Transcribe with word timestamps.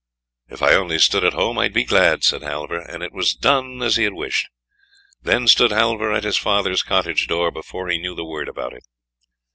"If 0.49 0.63
I 0.63 0.73
only 0.73 0.97
stood 0.97 1.23
at 1.23 1.33
home 1.35 1.59
I'd 1.59 1.73
be 1.75 1.83
glad," 1.83 2.23
said 2.23 2.41
Halvor; 2.41 2.79
and 2.79 3.03
it 3.03 3.13
was 3.13 3.35
done 3.35 3.83
as 3.83 3.97
he 3.97 4.03
had 4.03 4.13
wished. 4.15 4.47
Then 5.21 5.45
stood 5.47 5.69
Halvor 5.69 6.11
at 6.11 6.23
his 6.23 6.37
father's 6.39 6.81
cottage 6.81 7.27
door 7.27 7.51
before 7.51 7.87
he 7.87 7.99
knew 7.99 8.15
a 8.17 8.25
word 8.25 8.49
about 8.49 8.73
it. 8.73 8.83